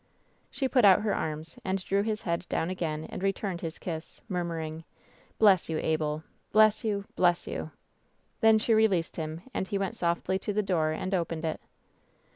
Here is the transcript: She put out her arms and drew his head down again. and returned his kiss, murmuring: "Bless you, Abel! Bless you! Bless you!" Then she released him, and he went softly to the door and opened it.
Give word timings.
She 0.49 0.67
put 0.67 0.83
out 0.83 1.03
her 1.03 1.13
arms 1.13 1.59
and 1.63 1.85
drew 1.85 2.01
his 2.01 2.23
head 2.23 2.47
down 2.49 2.71
again. 2.71 3.03
and 3.11 3.21
returned 3.21 3.61
his 3.61 3.77
kiss, 3.77 4.19
murmuring: 4.27 4.83
"Bless 5.37 5.69
you, 5.69 5.77
Abel! 5.77 6.23
Bless 6.51 6.83
you! 6.83 7.05
Bless 7.15 7.45
you!" 7.45 7.69
Then 8.41 8.57
she 8.57 8.73
released 8.73 9.17
him, 9.17 9.41
and 9.53 9.67
he 9.67 9.77
went 9.77 9.95
softly 9.95 10.39
to 10.39 10.53
the 10.53 10.63
door 10.63 10.89
and 10.91 11.13
opened 11.13 11.45
it. 11.45 11.61